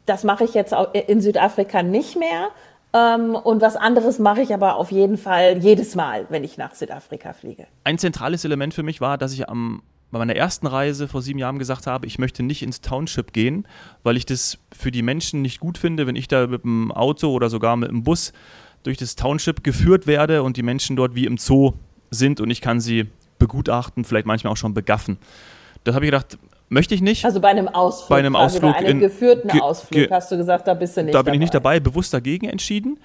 [0.05, 0.73] das mache ich jetzt
[1.07, 2.49] in Südafrika nicht mehr.
[2.93, 6.73] Ähm, und was anderes mache ich aber auf jeden Fall jedes Mal, wenn ich nach
[6.73, 7.67] Südafrika fliege.
[7.83, 11.39] Ein zentrales Element für mich war, dass ich am, bei meiner ersten Reise vor sieben
[11.39, 13.67] Jahren gesagt habe, ich möchte nicht ins Township gehen,
[14.03, 17.31] weil ich das für die Menschen nicht gut finde, wenn ich da mit dem Auto
[17.31, 18.31] oder sogar mit dem Bus
[18.83, 21.73] durch das Township geführt werde und die Menschen dort wie im Zoo
[22.11, 23.07] sind und ich kann sie
[23.39, 25.17] begutachten, vielleicht manchmal auch schon begaffen.
[25.83, 27.23] Das habe ich gedacht, Möchte ich nicht.
[27.25, 28.09] Also bei einem Ausflug.
[28.09, 28.73] Bei einem Ausflug.
[28.73, 31.13] Bei einem geführten ge Ausflug hast du gesagt, da bist du nicht.
[31.13, 31.35] Da bin dabei.
[31.35, 32.99] ich nicht dabei, bewusst dagegen entschieden.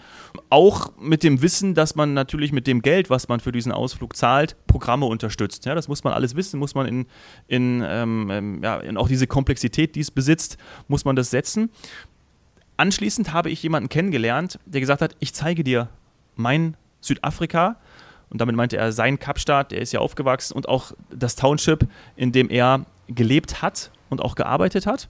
[0.49, 4.17] Auch mit dem Wissen, dass man natürlich mit dem Geld, was man für diesen Ausflug
[4.17, 5.67] zahlt, Programme unterstützt.
[5.67, 7.07] Ja, das muss man alles wissen, muss man in,
[7.49, 10.57] in, ähm, ähm ja, in auch diese Komplexität, die es besitzt,
[10.89, 11.71] muss man das setzen.
[12.79, 15.89] Anschließend habe ich jemanden kennengelernt, der gesagt hat, ich zeige dir
[16.35, 17.77] mein Südafrika.
[18.31, 22.33] Und damit meinte er sein Kapstadt, der ist ja aufgewachsen und auch das Township, in
[22.33, 25.09] dem er gelebt hat und auch gearbeitet hat.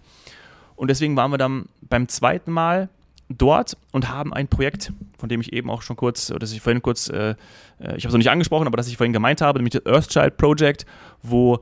[0.76, 2.88] Und deswegen waren wir dann beim zweiten Mal
[3.28, 6.60] dort und haben ein Projekt, von dem ich eben auch schon kurz, oder das ich
[6.60, 7.34] vorhin kurz, äh, äh
[7.78, 10.36] ich habe es noch nicht angesprochen, aber das ich vorhin gemeint habe, nämlich das Earthchild
[10.36, 10.86] Project,
[11.22, 11.60] wo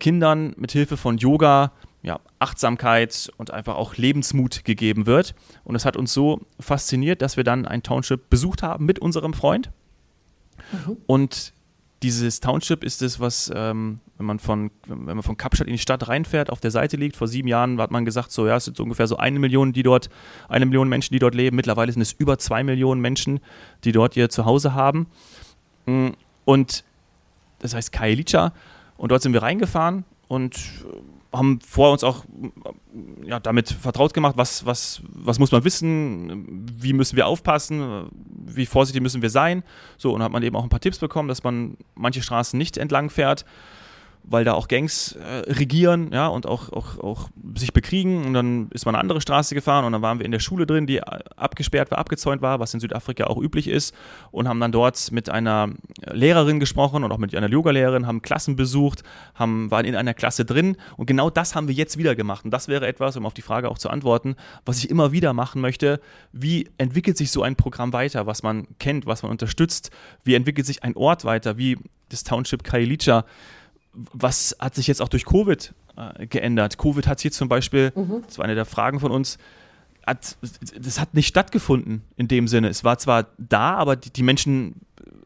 [0.00, 5.34] Kindern mit Hilfe von Yoga ja, Achtsamkeit und einfach auch Lebensmut gegeben wird.
[5.64, 9.34] Und es hat uns so fasziniert, dass wir dann ein Township besucht haben mit unserem
[9.34, 9.70] Freund.
[10.72, 10.96] Mhm.
[11.06, 11.52] Und
[12.02, 15.78] dieses Township ist es, was, ähm, wenn man von, wenn man von Kapstadt in die
[15.78, 17.16] Stadt reinfährt, auf der Seite liegt.
[17.16, 19.82] Vor sieben Jahren hat man gesagt, so ja, es sind ungefähr so eine Million, die
[19.82, 20.08] dort,
[20.48, 21.56] eine Million Menschen, die dort leben.
[21.56, 23.40] Mittlerweile sind es über zwei Millionen Menschen,
[23.84, 25.06] die dort ihr Zuhause haben.
[25.86, 26.10] Mm,
[26.44, 26.84] und
[27.58, 28.52] das heißt Kailicha.
[28.96, 30.56] Und dort sind wir reingefahren und
[31.32, 32.24] haben vor uns auch
[33.24, 38.08] ja, damit vertraut gemacht, was, was, was muss man wissen, wie müssen wir aufpassen,
[38.46, 39.62] wie vorsichtig müssen wir sein.
[39.98, 42.78] So, und hat man eben auch ein paar Tipps bekommen, dass man manche Straßen nicht
[42.78, 43.44] entlang fährt
[44.30, 48.26] weil da auch Gangs äh, regieren, ja, und auch, auch, auch sich bekriegen.
[48.26, 50.66] Und dann ist man eine andere Straße gefahren und dann waren wir in der Schule
[50.66, 53.94] drin, die abgesperrt war, abgezäunt war, was in Südafrika auch üblich ist.
[54.30, 55.70] Und haben dann dort mit einer
[56.12, 59.02] Lehrerin gesprochen und auch mit einer Yoga-Lehrerin, haben Klassen besucht,
[59.34, 60.76] haben, waren in einer Klasse drin.
[60.96, 62.44] Und genau das haben wir jetzt wieder gemacht.
[62.44, 64.36] Und das wäre etwas, um auf die Frage auch zu antworten,
[64.66, 66.00] was ich immer wieder machen möchte.
[66.32, 69.90] Wie entwickelt sich so ein Programm weiter, was man kennt, was man unterstützt?
[70.22, 71.78] Wie entwickelt sich ein Ort weiter, wie
[72.10, 73.24] das Township Kailicha?
[74.12, 76.78] Was hat sich jetzt auch durch Covid äh, geändert?
[76.78, 78.22] Covid hat hier zum Beispiel, mhm.
[78.26, 79.38] das war eine der Fragen von uns,
[80.06, 80.36] hat,
[80.78, 82.68] das hat nicht stattgefunden in dem Sinne.
[82.68, 84.76] Es war zwar da, aber die, die Menschen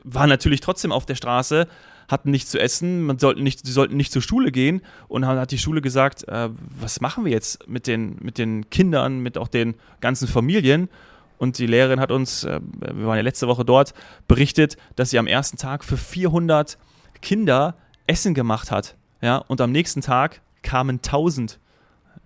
[0.04, 1.68] waren natürlich trotzdem auf der Straße,
[2.08, 5.38] hatten nichts zu essen, man sollten nicht, sie sollten nicht zur Schule gehen und dann
[5.38, 9.38] hat die Schule gesagt, äh, was machen wir jetzt mit den, mit den Kindern, mit
[9.38, 10.88] auch den ganzen Familien?
[11.38, 13.94] Und die Lehrerin hat uns, äh, wir waren ja letzte Woche dort,
[14.28, 16.78] berichtet, dass sie am ersten Tag für 400
[17.20, 18.96] Kinder Essen gemacht hat.
[19.20, 21.58] Ja, und am nächsten Tag kamen 1000.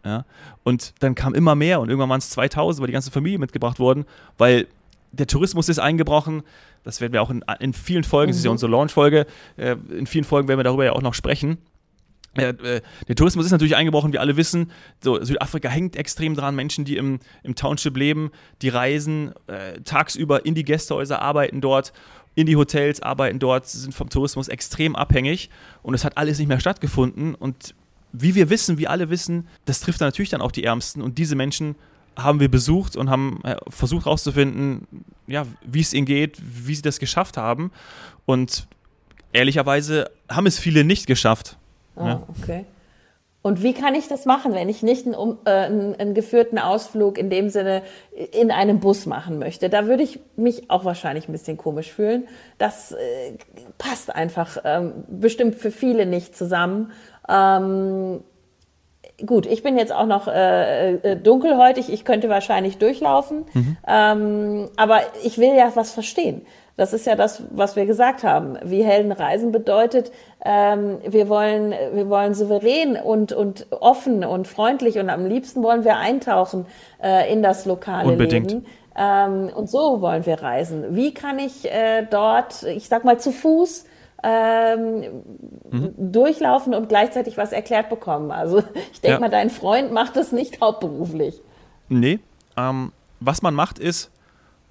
[0.04, 0.24] Ja,
[0.62, 3.78] und dann kam immer mehr und irgendwann waren es 2000, weil die ganze Familie mitgebracht
[3.80, 4.04] wurden,
[4.38, 4.68] weil
[5.12, 6.42] der Tourismus ist eingebrochen.
[6.84, 8.32] Das werden wir auch in, in vielen Folgen, mhm.
[8.32, 8.54] das ist ja mhm.
[8.54, 11.58] unsere Launch-Folge, äh, in vielen Folgen werden wir darüber ja auch noch sprechen.
[12.34, 12.54] Äh,
[13.08, 14.70] der Tourismus ist natürlich eingebrochen, wie alle wissen.
[15.02, 16.54] So, Südafrika hängt extrem dran.
[16.54, 18.30] Menschen, die im, im Township leben,
[18.62, 21.92] die reisen äh, tagsüber in die Gästehäuser, arbeiten dort
[22.37, 25.51] in die Hotels, arbeiten dort, sind vom Tourismus extrem abhängig
[25.83, 27.35] und es hat alles nicht mehr stattgefunden.
[27.35, 27.75] Und
[28.12, 31.18] wie wir wissen, wie alle wissen, das trifft dann natürlich dann auch die Ärmsten und
[31.18, 31.75] diese Menschen
[32.14, 34.87] haben wir besucht und haben äh, versucht herauszufinden,
[35.27, 37.72] ja, wie es ihnen geht, wie sie das geschafft haben.
[38.27, 38.66] Und
[39.33, 41.57] ehrlicherweise haben es viele nicht geschafft.
[41.94, 42.22] Ah, ja.
[42.29, 42.64] okay.
[43.46, 47.16] Und wie kann ich das machen, wenn ich nicht einen, äh, einen, einen, geführten Ausflug
[47.16, 47.82] in dem Sinne
[48.32, 49.68] in einem Bus machen möchte?
[49.68, 52.26] Da würde ich mich auch wahrscheinlich ein bisschen komisch fühlen.
[52.59, 52.96] Das äh,
[53.78, 56.90] passt einfach ähm, bestimmt für viele nicht zusammen.
[57.28, 58.24] Ähm,
[59.24, 63.76] gut, ich bin jetzt auch noch äh, äh, dunkelhäutig, ich könnte wahrscheinlich durchlaufen, mhm.
[63.87, 66.44] ähm, aber ich will ja was verstehen.
[66.76, 68.58] Das ist ja das, was wir gesagt haben.
[68.62, 70.12] Wie Heldenreisen bedeutet,
[70.44, 75.84] ähm, wir wollen, wir wollen souverän und, und offen und freundlich und am liebsten wollen
[75.84, 76.66] wir eintauchen
[77.02, 78.50] äh, in das lokale Unbedingt.
[78.50, 78.66] Leben.
[78.94, 80.94] Ähm, und so wollen wir reisen.
[80.94, 83.86] Wie kann ich äh, dort, ich sag mal zu Fuß,
[84.22, 85.22] ähm,
[85.70, 85.94] mhm.
[85.96, 88.30] durchlaufen und gleichzeitig was erklärt bekommen.
[88.30, 88.58] Also
[88.92, 89.20] ich denke ja.
[89.20, 91.40] mal, dein Freund macht das nicht hauptberuflich.
[91.88, 92.18] Nee,
[92.56, 94.10] ähm, was man macht ist,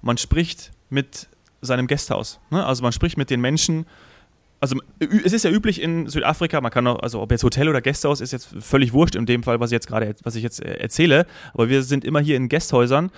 [0.02, 1.28] man spricht mit
[1.60, 2.40] seinem Gasthaus.
[2.50, 2.64] Ne?
[2.64, 3.86] Also man spricht mit den Menschen.
[4.58, 7.82] Also es ist ja üblich in Südafrika, man kann auch, also ob jetzt Hotel oder
[7.82, 10.64] Gasthaus ist jetzt völlig wurscht in dem Fall, was ich jetzt gerade, was ich jetzt
[10.64, 11.26] äh, erzähle.
[11.52, 13.10] Aber wir sind immer hier in Gasthäusern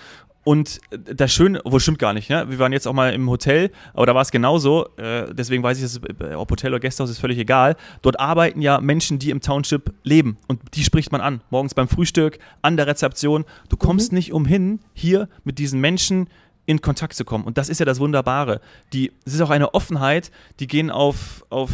[0.48, 2.46] und das Schöne, obwohl stimmt gar nicht, ne?
[2.48, 5.77] wir waren jetzt auch mal im Hotel, aber da war es genauso, äh, deswegen weiß
[5.77, 7.77] ich, dass, äh, ob Hotel oder Gasthaus ist völlig egal.
[8.01, 11.87] Dort arbeiten ja Menschen, die im Township leben und die spricht man an, morgens beim
[11.87, 13.44] Frühstück, an der Rezeption.
[13.68, 14.16] Du kommst mhm.
[14.16, 16.29] nicht umhin, hier mit diesen Menschen
[16.68, 17.44] in Kontakt zu kommen.
[17.44, 18.61] Und das ist ja das Wunderbare.
[18.92, 21.70] Die, es ist auch eine Offenheit, die gehen auf, auf,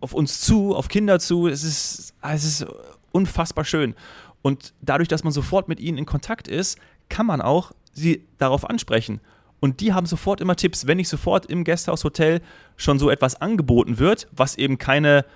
[0.00, 1.48] auf uns zu, auf Kinder zu.
[1.48, 2.66] Es ist, es ist
[3.12, 3.94] unfassbar schön.
[4.40, 6.78] Und dadurch, dass man sofort mit ihnen in Kontakt ist,
[7.10, 9.20] kann man auch sie darauf ansprechen.
[9.60, 12.40] Und die haben sofort immer Tipps, wenn nicht sofort im Guesthouse Hotel
[12.78, 15.26] schon so etwas angeboten wird, was eben keine,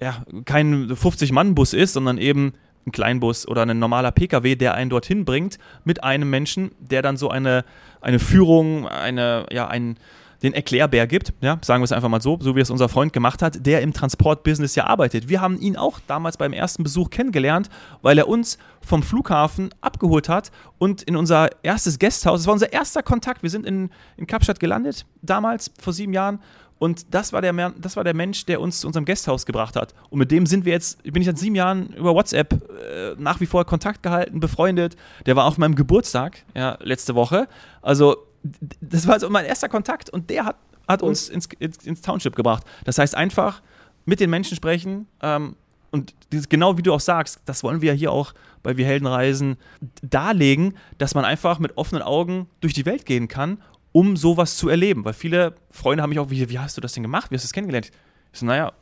[0.00, 2.52] ja, kein 50-Mann-Bus ist, sondern eben
[2.86, 7.16] ein Kleinbus oder ein normaler Pkw, der einen dorthin bringt, mit einem Menschen, der dann
[7.16, 7.64] so eine,
[8.00, 9.98] eine Führung, eine, ja, ein,
[10.42, 13.12] den Erklärbär gibt, ja, sagen wir es einfach mal so, so wie es unser Freund
[13.12, 15.28] gemacht hat, der im Transportbusiness ja arbeitet.
[15.28, 17.68] Wir haben ihn auch damals beim ersten Besuch kennengelernt,
[18.02, 22.72] weil er uns vom Flughafen abgeholt hat und in unser erstes Gasthaus, das war unser
[22.72, 26.40] erster Kontakt, wir sind in, in Kapstadt gelandet, damals, vor sieben Jahren,
[26.78, 29.94] und das war, der, das war der Mensch, der uns zu unserem Gasthaus gebracht hat.
[30.10, 33.40] Und mit dem sind wir jetzt, bin ich seit sieben Jahren über WhatsApp äh, nach
[33.40, 34.96] wie vor Kontakt gehalten, befreundet.
[35.24, 37.48] Der war auf meinem Geburtstag, ja, letzte Woche.
[37.80, 38.16] Also,
[38.80, 42.36] das war also mein erster Kontakt und der hat, hat uns ins, ins, ins Township
[42.36, 42.64] gebracht.
[42.84, 43.62] Das heißt, einfach
[44.04, 45.06] mit den Menschen sprechen.
[45.22, 45.56] Ähm,
[45.90, 49.06] und dieses, genau wie du auch sagst, das wollen wir hier auch bei Wir Helden
[49.06, 49.56] reisen
[50.02, 53.58] darlegen, dass man einfach mit offenen Augen durch die Welt gehen kann
[53.96, 55.06] um sowas zu erleben.
[55.06, 57.30] Weil viele Freunde haben mich auch, wie, wie hast du das denn gemacht?
[57.30, 57.90] Wie hast du das kennengelernt?
[58.30, 58.72] Ich so, naja,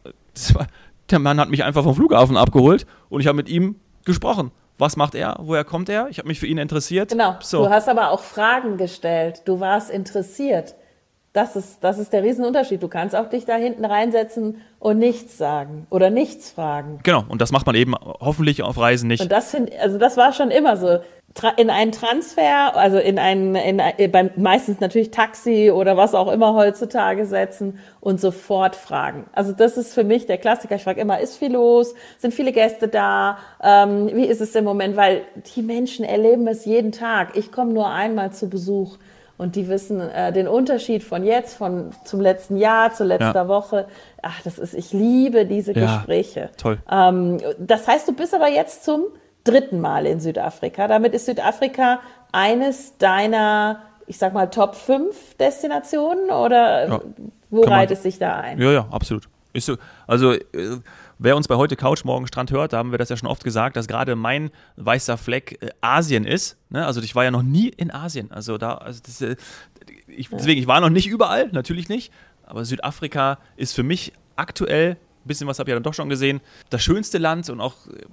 [0.55, 0.66] war,
[1.09, 4.50] der Mann hat mich einfach vom Flughafen abgeholt und ich habe mit ihm gesprochen.
[4.77, 5.37] Was macht er?
[5.38, 6.09] Woher kommt er?
[6.09, 7.11] Ich habe mich für ihn interessiert.
[7.11, 7.37] Genau.
[7.40, 7.62] So.
[7.62, 9.42] Du hast aber auch Fragen gestellt.
[9.44, 10.74] Du warst interessiert.
[11.35, 12.81] Das ist, das ist der Riesenunterschied.
[12.81, 17.01] Du kannst auch dich da hinten reinsetzen und nichts sagen oder nichts fragen.
[17.03, 19.20] Genau, und das macht man eben hoffentlich auf Reisen nicht.
[19.20, 21.01] Und das find, also das war schon immer so.
[21.57, 26.31] In einen Transfer, also in einen, in, äh, beim meistens natürlich Taxi oder was auch
[26.31, 29.25] immer heutzutage setzen und sofort fragen.
[29.33, 30.77] Also das ist für mich der Klassiker.
[30.77, 31.97] Ich frage immer, ist viel los?
[32.18, 33.38] Sind viele Gäste da?
[33.61, 34.94] Ähm, wie ist es im Moment?
[34.97, 35.23] Weil
[35.57, 37.37] die Menschen erleben es jeden Tag.
[37.37, 38.99] Ich komme nur einmal zu Besuch
[39.37, 43.49] und die wissen äh, den Unterschied von jetzt, von zum letzten Jahr, zu letzter ja.
[43.49, 43.87] Woche.
[44.23, 46.51] Ach, das ist, ich liebe diese ja, Gespräche.
[46.57, 46.79] Toll.
[46.90, 49.07] Ähm, das heißt, du bist aber jetzt zum
[49.42, 50.88] dritten Mal in Südafrika.
[50.88, 52.01] Damit ist Südafrika
[52.33, 57.01] eines deiner, ich sag mal, Top 5 Destinationen oder ja,
[57.51, 58.61] wo reitet es sich da ein?
[58.61, 59.29] Ja, ja, absolut.
[59.53, 60.40] Ist so, also äh,
[61.18, 63.44] wer uns bei heute Couch morgen Strand hört, da haben wir das ja schon oft
[63.44, 66.57] gesagt, dass gerade mein weißer Fleck äh, Asien ist.
[66.70, 66.85] Ne?
[66.85, 68.31] Also ich war ja noch nie in Asien.
[68.31, 69.37] Also da, also das, äh,
[70.07, 72.12] ich, deswegen, ich war noch nicht überall, natürlich nicht.
[72.44, 76.09] Aber Südafrika ist für mich aktuell, ein bisschen was habe ich ja dann doch schon
[76.09, 78.05] gesehen, das schönste Land und auch, äh,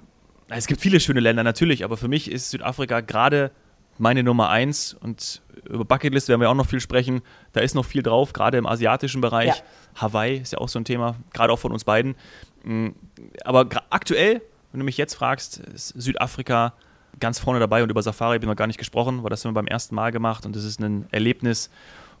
[0.48, 3.50] es gibt viele schöne Länder natürlich, aber für mich ist Südafrika gerade
[3.98, 7.22] meine Nummer eins und über Bucketlist werden wir auch noch viel sprechen.
[7.52, 9.48] Da ist noch viel drauf, gerade im asiatischen Bereich.
[9.48, 9.54] Ja.
[9.96, 12.16] Hawaii ist ja auch so ein Thema, gerade auch von uns beiden.
[12.64, 12.88] Mm,
[13.44, 16.74] aber aktuell, wenn du mich jetzt fragst, ist Südafrika
[17.20, 19.52] ganz vorne dabei und über Safari habe ich noch gar nicht gesprochen, weil das haben
[19.52, 21.70] wir beim ersten Mal gemacht und das ist ein Erlebnis,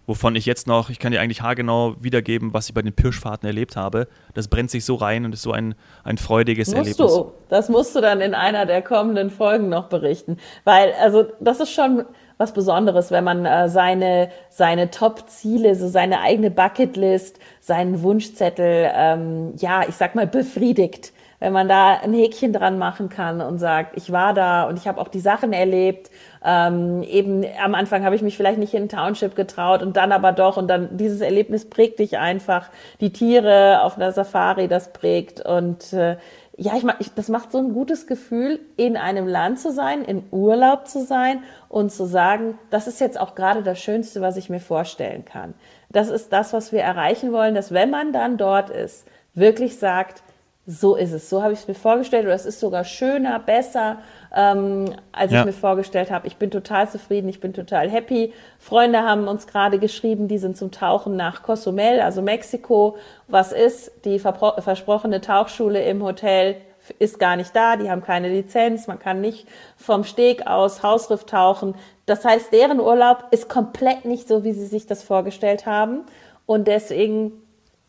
[0.06, 3.46] wovon ich jetzt noch, ich kann dir eigentlich haargenau wiedergeben, was ich bei den Pirschfahrten
[3.46, 4.08] erlebt habe.
[4.34, 5.74] Das brennt sich so rein und ist so ein,
[6.04, 7.12] ein freudiges musst Erlebnis.
[7.12, 10.38] Du, das musst du dann in einer der kommenden Folgen noch berichten.
[10.64, 12.04] Weil, also, das ist schon
[12.42, 19.54] was Besonderes, wenn man äh, seine, seine Top-Ziele, so seine eigene Bucketlist, seinen Wunschzettel, ähm,
[19.56, 23.96] ja, ich sag mal, befriedigt wenn man da ein Häkchen dran machen kann und sagt,
[23.96, 26.08] ich war da und ich habe auch die Sachen erlebt.
[26.44, 30.12] Ähm, eben am Anfang habe ich mich vielleicht nicht in ein Township getraut und dann
[30.12, 32.70] aber doch und dann dieses Erlebnis prägt dich einfach.
[33.00, 36.16] Die Tiere auf einer Safari, das prägt und äh,
[36.56, 40.24] ja, ich, ich, das macht so ein gutes Gefühl, in einem Land zu sein, in
[40.30, 44.50] Urlaub zu sein und zu sagen, das ist jetzt auch gerade das Schönste, was ich
[44.50, 45.54] mir vorstellen kann.
[45.90, 50.22] Das ist das, was wir erreichen wollen, dass wenn man dann dort ist, wirklich sagt,
[50.66, 53.98] so ist es, so habe ich es mir vorgestellt oder es ist sogar schöner, besser,
[54.34, 55.40] ähm, als ja.
[55.40, 56.26] ich mir vorgestellt habe.
[56.26, 58.32] Ich bin total zufrieden, ich bin total happy.
[58.58, 62.96] Freunde haben uns gerade geschrieben, die sind zum Tauchen nach Cozumel, also Mexiko.
[63.28, 63.92] Was ist?
[64.04, 66.56] Die versprochene Tauchschule im Hotel
[66.98, 71.24] ist gar nicht da, die haben keine Lizenz, man kann nicht vom Steg aus Hausriff
[71.24, 71.76] tauchen.
[72.06, 76.04] Das heißt, deren Urlaub ist komplett nicht so, wie sie sich das vorgestellt haben.
[76.44, 77.41] Und deswegen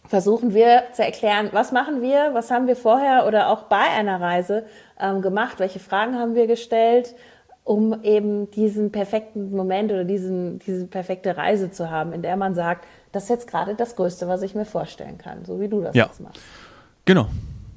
[0.08, 4.20] versuchen wir zu erklären, was machen wir, was haben wir vorher oder auch bei einer
[4.20, 4.66] Reise
[5.00, 7.16] ähm, gemacht, welche Fragen haben wir gestellt,
[7.64, 12.54] um eben diesen perfekten Moment oder diesen, diese perfekte Reise zu haben, in der man
[12.56, 15.82] sagt, das ist jetzt gerade das Größte, was ich mir vorstellen kann, so wie du
[15.82, 16.06] das ja.
[16.06, 16.42] jetzt machst.
[17.06, 17.28] Genau.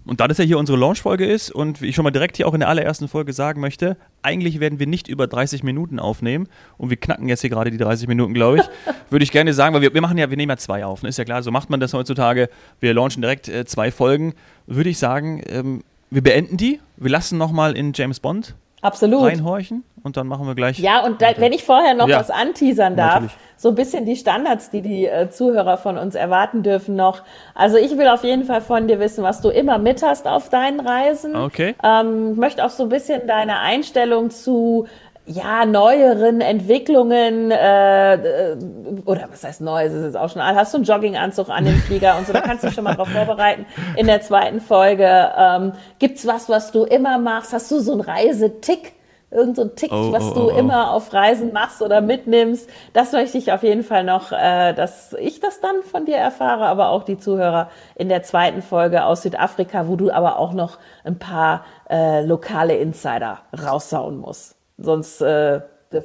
[0.07, 2.47] Und da das ja hier unsere Launch-Folge ist und wie ich schon mal direkt hier
[2.47, 6.49] auch in der allerersten Folge sagen möchte, eigentlich werden wir nicht über 30 Minuten aufnehmen
[6.79, 8.65] und wir knacken jetzt hier gerade die 30 Minuten, glaube ich,
[9.11, 11.09] würde ich gerne sagen, weil wir, wir machen ja, wir nehmen ja zwei auf, ne?
[11.09, 12.49] ist ja klar, so macht man das heutzutage.
[12.79, 14.35] Wir launchen direkt äh, zwei Folgen.
[14.67, 19.23] Würde ich sagen, ähm, wir beenden die, wir lassen nochmal in James Bond Absolut.
[19.23, 20.79] reinhorchen und dann machen wir gleich.
[20.79, 23.37] Ja, und da, wenn ich vorher noch ja, was anteasern darf, natürlich.
[23.57, 27.23] so ein bisschen die Standards, die die äh, Zuhörer von uns erwarten dürfen noch.
[27.55, 30.51] Also ich will auf jeden Fall von dir wissen, was du immer mit hast auf
[30.51, 31.35] deinen Reisen.
[31.35, 31.75] Okay.
[31.83, 34.87] Ähm, möchte auch so ein bisschen deine Einstellung zu
[35.27, 38.57] ja, neueren Entwicklungen, äh, äh,
[39.05, 41.65] oder was heißt neu, es ist jetzt auch schon alt, hast du einen Jogginganzug an
[41.65, 44.61] den Flieger und so, da kannst du dich schon mal drauf vorbereiten in der zweiten
[44.61, 45.33] Folge.
[45.37, 47.53] Ähm, gibt's was, was du immer machst?
[47.53, 48.93] Hast du so einen Reisetick?
[49.29, 50.59] Irgend so ein Tick, oh, was oh, du oh, oh.
[50.59, 52.71] immer auf Reisen machst oder mitnimmst.
[52.93, 56.67] Das möchte ich auf jeden Fall noch, äh, dass ich das dann von dir erfahre,
[56.67, 60.79] aber auch die Zuhörer in der zweiten Folge aus Südafrika, wo du aber auch noch
[61.03, 64.56] ein paar äh, lokale Insider raussauen musst.
[64.79, 65.61] Sonst äh,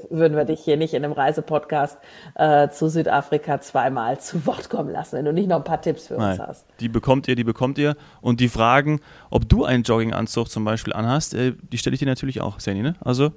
[0.09, 1.97] würden wir dich hier nicht in einem Reisepodcast
[2.35, 6.07] äh, zu Südafrika zweimal zu Wort kommen lassen, wenn du nicht noch ein paar Tipps
[6.07, 6.65] für Nein, uns hast.
[6.79, 7.95] Die bekommt ihr, die bekommt ihr.
[8.21, 12.05] Und die Fragen, ob du einen Jogginganzug zum Beispiel anhast, äh, die stelle ich dir
[12.05, 12.81] natürlich auch, Sandy.
[12.81, 12.95] Ne?
[13.01, 13.31] Also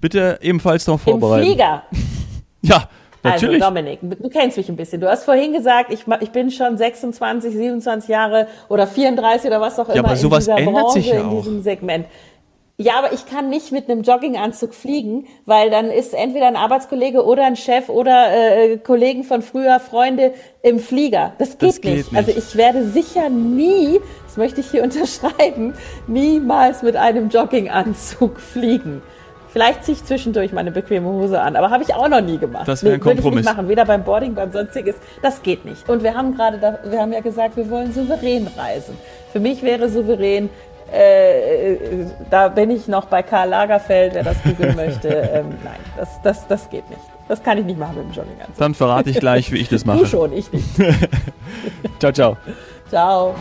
[0.00, 1.46] bitte ebenfalls darauf vorbereiten.
[1.46, 1.82] Im Flieger.
[2.62, 2.88] ja.
[3.22, 3.62] Natürlich.
[3.62, 5.00] Also Dominik, du kennst mich ein bisschen.
[5.00, 9.78] Du hast vorhin gesagt, ich, ich bin schon 26, 27 Jahre oder 34 oder was
[9.80, 12.06] auch immer ja, aber sowas in dieser ändert Branche, sich ja in diesem Segment.
[12.78, 17.24] Ja, aber ich kann nicht mit einem Jogginganzug fliegen, weil dann ist entweder ein Arbeitskollege
[17.24, 21.32] oder ein Chef oder äh, Kollegen von früher, Freunde im Flieger.
[21.38, 22.12] Das geht, das geht nicht.
[22.12, 22.18] nicht.
[22.18, 25.72] Also ich werde sicher nie, das möchte ich hier unterschreiben,
[26.06, 29.00] niemals mit einem Jogginganzug fliegen.
[29.48, 32.68] Vielleicht ziehe ich zwischendurch meine bequeme Hose an, aber habe ich auch noch nie gemacht.
[32.68, 33.24] Das wäre ein Kompromiss.
[33.24, 34.96] Würde ich nicht machen, weder beim Boarding, beim sonstiges.
[35.22, 35.88] Das geht nicht.
[35.88, 38.98] Und wir haben gerade, wir haben ja gesagt, wir wollen souverän reisen.
[39.32, 40.50] Für mich wäre souverän
[40.92, 41.76] äh,
[42.30, 45.08] da bin ich noch bei Karl Lagerfeld, wer das googeln möchte.
[45.36, 47.00] Ähm, nein, das, das, das geht nicht.
[47.28, 48.56] Das kann ich nicht machen mit dem Jogginganzug.
[48.58, 49.98] Dann verrate ich gleich, wie ich das mache.
[49.98, 50.66] Du schon, ich nicht.
[51.98, 52.36] ciao, ciao.
[52.88, 53.34] Ciao.